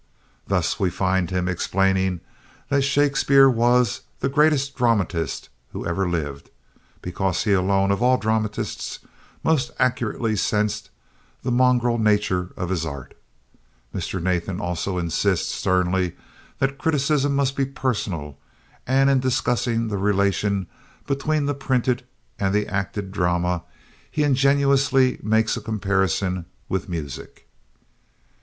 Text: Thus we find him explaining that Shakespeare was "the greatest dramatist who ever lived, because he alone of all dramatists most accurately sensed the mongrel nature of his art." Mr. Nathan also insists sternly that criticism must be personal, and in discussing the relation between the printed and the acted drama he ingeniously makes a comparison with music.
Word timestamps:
Thus 0.47 0.79
we 0.79 0.89
find 0.89 1.29
him 1.29 1.47
explaining 1.47 2.21
that 2.69 2.81
Shakespeare 2.81 3.47
was 3.47 4.01
"the 4.19 4.29
greatest 4.29 4.75
dramatist 4.75 5.49
who 5.73 5.85
ever 5.85 6.09
lived, 6.09 6.49
because 7.03 7.43
he 7.43 7.53
alone 7.53 7.91
of 7.91 8.01
all 8.01 8.17
dramatists 8.17 8.97
most 9.43 9.69
accurately 9.77 10.35
sensed 10.35 10.89
the 11.43 11.51
mongrel 11.51 11.99
nature 11.99 12.49
of 12.57 12.69
his 12.69 12.83
art." 12.83 13.15
Mr. 13.93 14.19
Nathan 14.19 14.59
also 14.59 14.97
insists 14.97 15.53
sternly 15.53 16.15
that 16.57 16.79
criticism 16.79 17.35
must 17.35 17.55
be 17.55 17.65
personal, 17.65 18.39
and 18.87 19.07
in 19.07 19.19
discussing 19.19 19.87
the 19.89 19.97
relation 19.99 20.65
between 21.05 21.45
the 21.45 21.53
printed 21.53 22.01
and 22.39 22.55
the 22.55 22.67
acted 22.67 23.11
drama 23.11 23.61
he 24.09 24.23
ingeniously 24.23 25.19
makes 25.21 25.55
a 25.55 25.61
comparison 25.61 26.47
with 26.67 26.89
music. 26.89 27.47